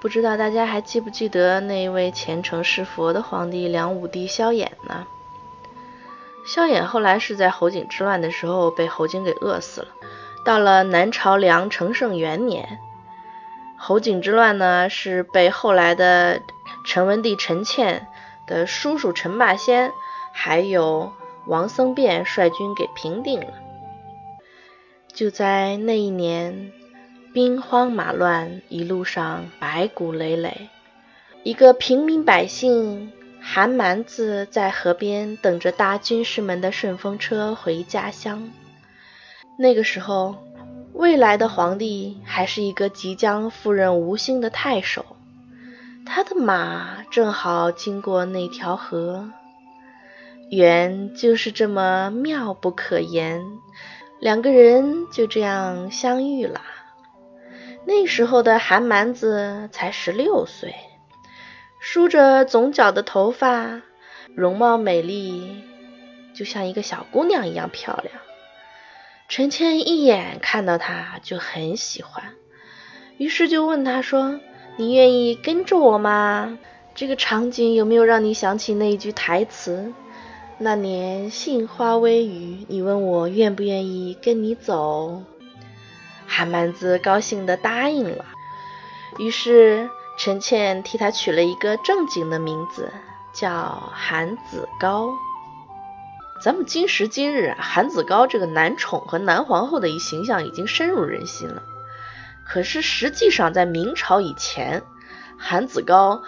[0.00, 5.06] 不知道大家还记不记得那位虔诚是佛的皇帝梁武帝萧衍呢？
[6.46, 9.88] 萧衍后来是在侯景之乱的时候被侯景给饿死了。
[10.42, 12.78] 到了南朝梁承圣元年，
[13.76, 16.40] 侯景之乱呢是被后来的
[16.86, 18.08] 陈文帝陈倩
[18.46, 19.92] 的叔叔陈霸先，
[20.32, 21.12] 还有
[21.44, 23.52] 王僧辩率军给平定了。
[25.12, 26.72] 就在那一年。
[27.32, 30.68] 兵荒马乱，一路上白骨累累。
[31.44, 38.50] 一个平民百姓韩蛮子在河边等着搭军士们的顺风车回家乡。
[39.56, 40.34] 那个时候，
[40.92, 45.06] 未来的皇帝还是一个即将赴任吴兴的太守，
[46.04, 49.30] 他的马正好经过那条河。
[50.50, 53.46] 缘就是这么妙不可言，
[54.18, 56.60] 两个人就这样相遇了。
[57.90, 60.76] 那时候的韩蛮子才十六岁，
[61.80, 63.82] 梳着总角的头发，
[64.36, 65.64] 容貌美丽，
[66.32, 68.14] 就像一个小姑娘一样漂亮。
[69.28, 72.36] 陈倩一眼看到他就很喜欢，
[73.18, 74.38] 于是就问他说
[74.78, 76.60] ：“你愿意跟着我吗？”
[76.94, 79.92] 这个场景有没有让你想起那一句台词？
[80.58, 85.24] 那年杏花微雨，你问我愿不愿意跟你走。
[86.32, 88.24] 韩蛮子高兴地答应了，
[89.18, 92.92] 于是陈倩替他取了一个正经的名字，
[93.34, 95.10] 叫韩子高。
[96.40, 101.64] 咱们今时今日啊，韩子高这个男宠和男皇后的一形象已经深入人心了。
[102.46, 104.82] 可是实际上，在明朝以前，
[105.36, 106.22] 韩子高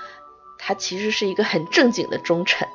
[0.59, 2.67] 他其实是一个很正经的忠臣，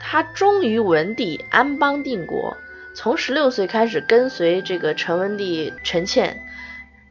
[0.00, 2.56] 他忠于文帝，安邦定国。
[2.94, 6.42] 从十六岁开始跟随这个陈文帝陈倩，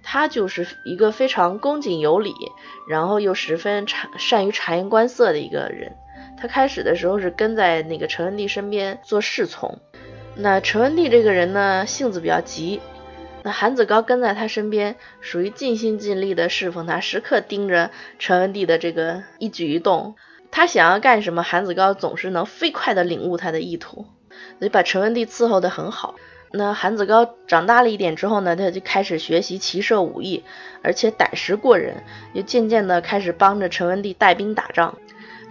[0.04, 2.34] 他就是一个非常恭谨有礼，
[2.88, 5.96] 然后又十分察善于察言观色的一个人。
[6.38, 9.80] 他开始的时候是跟在那个陈文帝身边做侍从。
[10.36, 12.80] 那陈文帝这个人呢，性子比较急，
[13.44, 17.90] 那韩子高跟在他身边，属于尽心尽力的侍奉他，时刻盯着
[18.20, 20.16] 陈文帝的这个一举一动。
[20.52, 24.06] 他想要干什么，韩子高总是能飞快的领悟他的意图。
[24.60, 26.16] 所以把陈文帝伺候得很好。
[26.52, 30.44] 那韩子高长大了一点之后呢，他就开始学习骑射武艺，
[30.82, 34.96] 而且胆识过人，就渐渐的开始帮着陈文帝带兵打仗，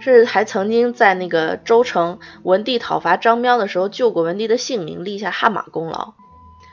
[0.01, 6.15] 是还曾经在那个周城文帝讨伐张彪的时候救过文帝的性命，立下汗马功劳。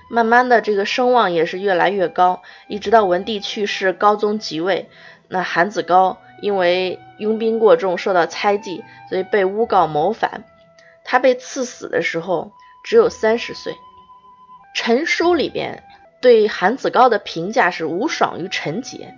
[0.09, 4.89] 慢慢的，这个声望也是越来越高，一直到文帝去世，高宗即位，
[5.29, 10.43] 那韩子高因为拥兵过重，受到猜忌，所以被诬告谋反。
[11.07, 12.53] 他被赐死的时候
[12.85, 13.79] 只有三十岁。
[14.75, 15.85] 陈书里边
[16.21, 19.15] 对韩子高的评价是无爽于陈杰，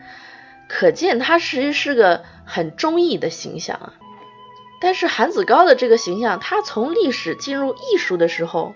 [0.69, 3.94] 可见他其实是个很忠义的形象啊。
[4.81, 8.75] 但是韩子高的这个形象，他从历史进入艺术的时候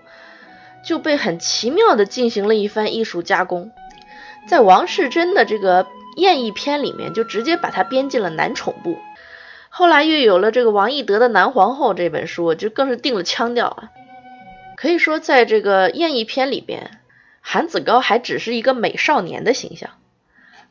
[0.83, 3.71] 就被很奇妙的进行了一番艺术加工，
[4.47, 5.87] 在王世贞的这个
[6.17, 8.97] 艳艺篇里面，就直接把他编进了男宠部。
[9.75, 13.89] 后来又有了这个王懿德的《南皇后》这本书，就更是定了腔调啊。
[14.77, 16.99] 可以说，在这个艳艺篇里边，
[17.41, 19.89] 韩子高还只是一个美少年的形象。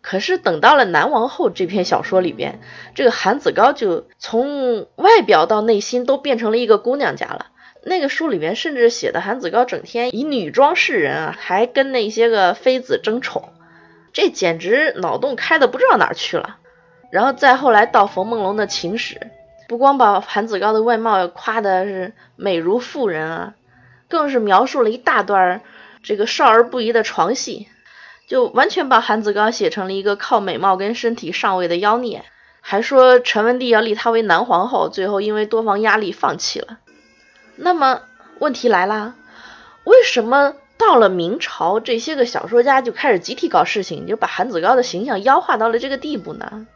[0.03, 2.61] 可是等到了《南王后》这篇小说里边，
[2.95, 7.47] 这个韩子高就从外表到内心都变成了一个姑娘家了。
[7.83, 13.49] 那个书里面甚至写的韩子高整天以女装示人啊，还跟那些个妃子争宠，
[14.13, 16.59] 这简直脑洞开的不知道哪去了。
[17.13, 19.21] 然后再后来到冯梦龙的情史，
[19.69, 23.55] 不光把韩子高的外貌夸的是美如妇人啊，
[24.09, 25.61] 更是描述了一大段
[26.03, 27.69] 这个少儿不宜的床戏，
[28.27, 32.25] 就完全把韩子高写成了一个靠美貌跟身体上位的妖孽，
[32.63, 36.79] 还说陈文帝要立他为南皇后，最后因为多方压力放弃了。
[37.57, 38.01] 那么
[38.39, 39.15] 问题来了，
[39.85, 46.67] 为什么到了明朝，这些个小说家就开始集体搞事情，就把韩子高的形象妖化到了这个地步呢？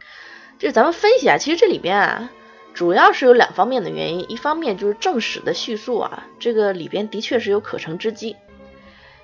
[0.59, 2.31] 就是咱们分析啊，其实这里边啊，
[2.73, 4.31] 主要是有两方面的原因。
[4.31, 8.37] 一方面就是正史的叙述啊，这个里边的确是有可乘之机。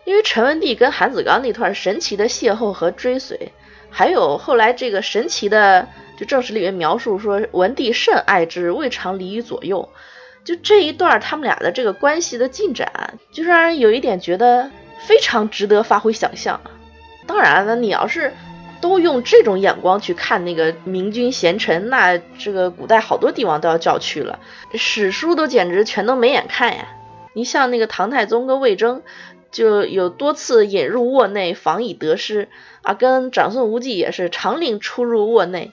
[0.04, 3.52] 因为陈文帝跟韩子刚那段神奇的邂逅和追随，
[3.88, 5.88] 还有后来这个神奇的，
[6.18, 9.88] 就正史里面描述说文帝甚爱之，未尝离于左右。
[10.44, 14.70] 就这一段他们俩的这个关系的进展，就让人有一点觉得
[15.06, 16.60] 非常值得发挥想象。
[17.26, 18.34] 当然了，你要是。
[18.82, 24.40] 都用这种眼光去看那个明君贤臣，那这个古代好多帝王都要叫屈了，
[24.74, 26.88] 史书都简直全都没眼看呀。
[27.32, 29.02] 你像那个唐太宗跟魏征，
[29.50, 32.48] 就有多次引入卧内，防以得失
[32.82, 32.92] 啊。
[32.92, 35.72] 跟长孙无忌也是常令出入卧内，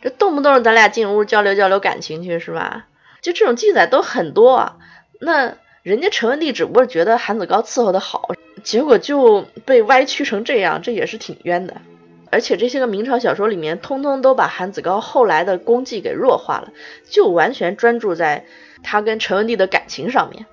[0.00, 2.86] 这动不动咱俩进屋交流交流感情去是吧？
[3.20, 4.76] 就这种记载都很多啊。
[5.20, 8.30] 那人家陈文帝只不过觉得韩子高伺候的好，
[8.62, 11.74] 结果就被歪曲成这样，这也是挺冤的。
[12.34, 16.72] 而且这些个明朝小说里面，通通都把韩子高后来的功绩给弱化了，
[17.08, 18.44] 就完全专注在
[18.82, 20.44] 他跟陈文帝的感情上面。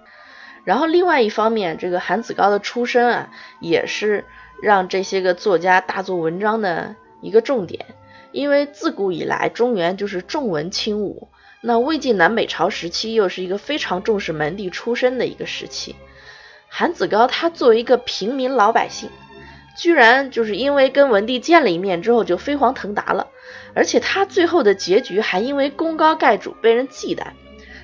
[0.64, 3.30] 然后另外一方面，这个韩子高的出身啊，
[3.60, 4.26] 也是
[4.62, 7.88] 让这些个作家大做文章的一个重点。
[8.32, 11.30] 因为自古以来，中原就是重文轻武，
[11.62, 15.96] 那魏晋南北朝时期又是一个非常重视门第出身的一个时期。
[16.70, 19.10] 韩子高他作为一个平民老百姓，
[19.76, 23.28] 居然就是因为跟文帝见了一面之后就飞黄腾达了，
[23.74, 27.28] 而且他最后的结局还因为功高盖主被人忌惮。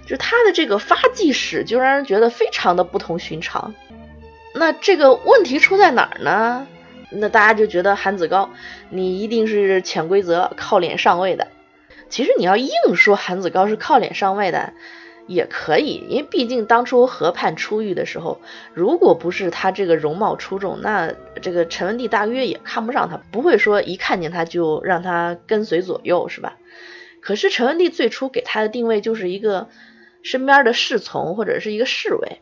[0.05, 3.75] 就他的这个发迹史，就让人觉得非常的不同寻常。
[4.53, 6.65] 那这个问题出在哪儿呢？
[7.09, 8.49] 那大家就觉得韩子高，
[8.89, 11.47] 你一定是潜规则、靠脸上位的。
[12.09, 14.73] 其实你要硬说韩子高是靠脸上位的，
[15.27, 18.41] 也可以，因为毕竟当初河畔出狱的时候，
[18.73, 26.57] 如果不是他这个容貌出众，那这个陈文帝大约也看不上他，不会说一看见他就让他跟随左右，是吧？
[27.21, 29.67] 可是陈文帝最初给他的定位就是一个。
[30.23, 32.41] 身边的侍从或者是一个侍卫，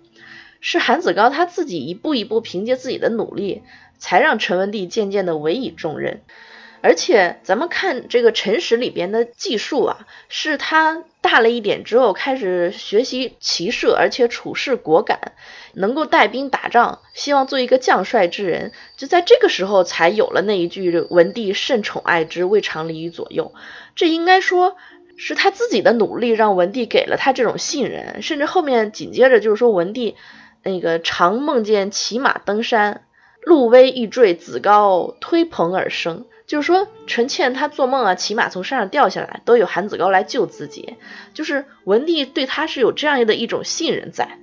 [0.59, 3.61] 是韩子高他自己一步一步凭借自己的努力，
[3.99, 6.21] 才让陈文帝渐渐的委以重任。
[6.85, 15.31] 而且咱们看这个陈史里边的记述啊，是他大了一点之后开始学习骑射，而且处事果敢，
[15.73, 18.71] 能够带兵打仗，希望做一个将帅之人。
[18.97, 23.53] 就在这个时候才有了那一句“文帝甚宠爱之，未尝离于左右”。
[23.95, 24.75] 这应该说。
[25.17, 30.17] 是他自己的努力让文帝给了他这种信任，甚至后面紧接着就是说文帝
[30.61, 33.05] 那个常梦见骑马登山，
[33.41, 40.95] 鹿危欲坠，子高推蓬而生，就是说陈倩他做梦啊，骑马从山上掉下来，都有韩子高来救自己，
[41.33, 44.39] 就是文帝对他是有这样的一种信任在。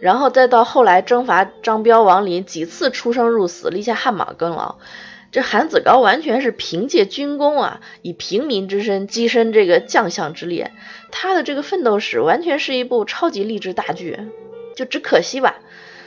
[0.00, 4.76] 然后再到后来征伐张彪、王林，几次出生入死，立下汗马功劳。
[5.32, 10.72] 这韩子高完全是凭借军功啊，以平民之身跻身这个将相之列。
[11.10, 14.18] 他的这个奋斗史完全是一部超级励志大剧，
[14.74, 15.56] 就只可惜吧，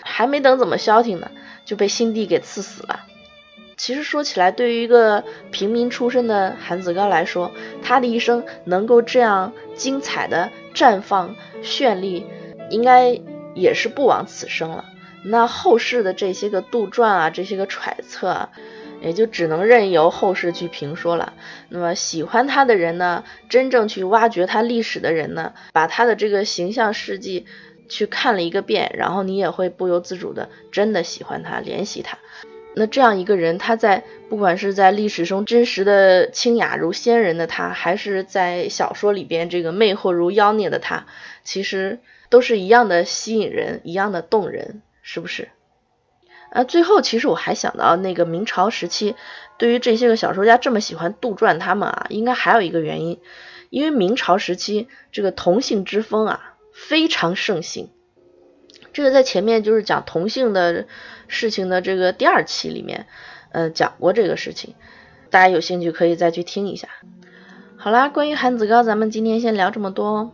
[0.02, 1.32] 还没等怎么消停呢，
[1.66, 3.02] 就被新帝给赐死了。
[3.80, 12.26] 其实说起来，对于一个平民出身的韩子高来说，他的一生能够这样精彩的绽放绚丽，
[12.70, 13.20] 应该
[13.56, 14.84] 也是不枉此生了。
[15.24, 18.50] 那后世的这些个杜撰啊，这些个揣测啊。
[19.02, 21.32] 也就只能任由后世去评说了。
[21.70, 27.46] 那么喜欢他的人呢，真正去挖掘他历史的人呢，把他的这个形象事迹
[27.88, 32.18] 去看了一个遍，然后你也会不由自主的真的喜欢他，怜惜他。
[32.76, 41.08] 那这样一个人，他在不管是在历史中真实的清雅如仙人的他，还是在小说里边这个魅惑如妖孽的他，
[41.44, 42.00] 其实
[42.30, 45.50] 都是一样的吸引人，一样的动人，是不是？
[46.52, 49.16] 啊，最后其实我还想到那个明朝时期，
[49.58, 53.20] 对于这些个小说家这么喜欢杜撰他们啊，应该还有一个原因，
[53.70, 57.90] 因为明朝时期这个同性之风啊非常盛行。
[58.94, 60.86] 这个在前面就是讲同性的
[61.28, 63.08] 事情的这个第二期里面，
[63.52, 64.76] 嗯，讲过这个事情，
[65.30, 66.88] 大家有兴趣可以再去听一下。
[67.78, 70.32] 好啦，关于韩子高，咱们今天先聊这么多。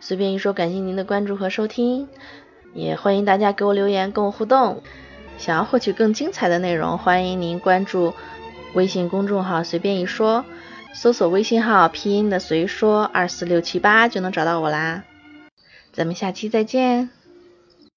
[0.00, 2.08] 随便一说，感谢您的关注和收听，
[2.74, 4.82] 也欢迎大家给我留言跟我互动。
[5.38, 8.14] 想要获取更精彩的内容，欢迎您关注
[8.74, 10.44] 微信公众号“随便一说”，
[10.94, 15.04] 搜索微信号拼音的“随说二四六七八”就能找到我啦。
[15.92, 17.21] 咱们下期再见。